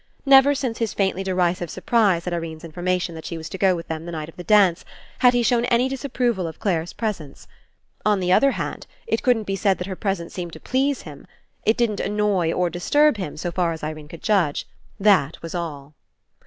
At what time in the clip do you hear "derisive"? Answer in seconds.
1.23-1.69